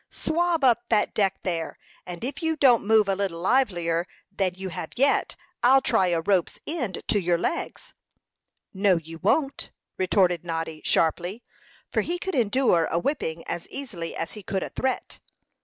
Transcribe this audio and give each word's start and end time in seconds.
"Swab 0.09 0.63
up 0.63 0.89
that 0.89 1.13
deck 1.13 1.35
there; 1.43 1.77
and 2.07 2.23
if 2.23 2.41
you 2.41 2.55
don't 2.55 2.83
move 2.87 3.07
a 3.07 3.15
little 3.15 3.39
livelier 3.39 4.07
than 4.31 4.55
you 4.55 4.69
have 4.69 4.89
yet, 4.95 5.35
I'll 5.61 5.79
try 5.79 6.07
a 6.07 6.21
rope's 6.21 6.57
end 6.65 7.03
to 7.09 7.21
your 7.21 7.37
legs." 7.37 7.93
"No, 8.73 8.97
you 8.97 9.19
won't!" 9.19 9.69
retorted 9.99 10.43
Noddy, 10.43 10.81
sharply, 10.83 11.43
for 11.91 12.01
he 12.01 12.17
could 12.17 12.33
endure 12.33 12.85
a 12.87 12.97
whipping 12.97 13.43
as 13.47 13.67
easily 13.67 14.15
as 14.15 14.31
he 14.31 14.41
could 14.41 14.63
a 14.63 14.69
threat. 14.69 15.19